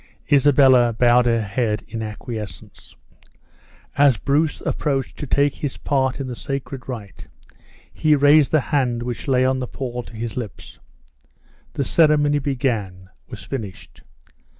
Isabella 0.33 0.93
bowed 0.93 1.27
her 1.27 1.43
head 1.43 1.83
in 1.87 2.01
acquiescence. 2.01 2.95
As 3.95 4.17
Bruce 4.17 4.59
approached 4.61 5.15
to 5.17 5.27
take 5.27 5.53
his 5.53 5.77
part 5.77 6.19
in 6.19 6.25
the 6.25 6.35
sacred 6.35 6.89
rite, 6.89 7.27
he 7.93 8.15
raised 8.15 8.49
the 8.49 8.61
hand 8.73 9.03
which 9.03 9.27
lay 9.27 9.45
on 9.45 9.59
the 9.59 9.67
pall 9.67 10.01
to 10.01 10.15
his 10.15 10.35
lips. 10.35 10.79
The 11.73 11.83
ceremony 11.83 12.39
began 12.39 13.11
was 13.29 13.43
finished! 13.43 14.01